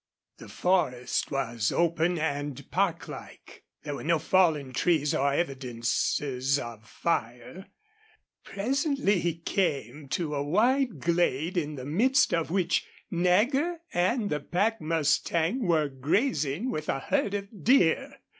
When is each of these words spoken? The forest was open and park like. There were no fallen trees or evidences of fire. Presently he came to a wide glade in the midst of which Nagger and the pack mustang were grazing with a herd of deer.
The 0.37 0.49
forest 0.49 1.29
was 1.29 1.71
open 1.71 2.17
and 2.17 2.71
park 2.71 3.07
like. 3.07 3.65
There 3.83 3.93
were 3.93 4.03
no 4.03 4.17
fallen 4.17 4.73
trees 4.73 5.13
or 5.13 5.31
evidences 5.31 6.57
of 6.57 6.87
fire. 6.89 7.67
Presently 8.43 9.19
he 9.19 9.35
came 9.35 10.07
to 10.07 10.33
a 10.33 10.41
wide 10.41 11.01
glade 11.01 11.55
in 11.55 11.75
the 11.75 11.85
midst 11.85 12.33
of 12.33 12.49
which 12.49 12.83
Nagger 13.11 13.77
and 13.93 14.31
the 14.31 14.39
pack 14.39 14.81
mustang 14.81 15.67
were 15.67 15.87
grazing 15.87 16.71
with 16.71 16.89
a 16.89 16.99
herd 16.99 17.35
of 17.35 17.63
deer. 17.63 18.17